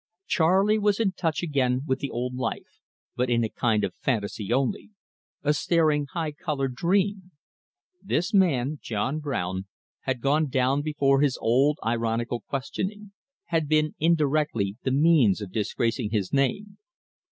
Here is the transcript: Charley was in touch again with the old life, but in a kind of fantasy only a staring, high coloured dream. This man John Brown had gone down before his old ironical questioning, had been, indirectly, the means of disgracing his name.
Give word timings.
Charley 0.25 0.79
was 0.79 0.99
in 0.99 1.11
touch 1.11 1.43
again 1.43 1.83
with 1.85 1.99
the 1.99 2.09
old 2.09 2.33
life, 2.33 2.79
but 3.15 3.29
in 3.29 3.43
a 3.43 3.49
kind 3.49 3.83
of 3.83 3.93
fantasy 3.93 4.51
only 4.51 4.89
a 5.43 5.53
staring, 5.53 6.07
high 6.13 6.31
coloured 6.31 6.73
dream. 6.73 7.29
This 8.01 8.33
man 8.33 8.79
John 8.81 9.19
Brown 9.19 9.67
had 9.99 10.19
gone 10.19 10.49
down 10.49 10.81
before 10.81 11.21
his 11.21 11.37
old 11.39 11.77
ironical 11.85 12.39
questioning, 12.41 13.11
had 13.49 13.67
been, 13.67 13.93
indirectly, 13.99 14.75
the 14.81 14.89
means 14.89 15.39
of 15.39 15.51
disgracing 15.51 16.09
his 16.09 16.33
name. 16.33 16.79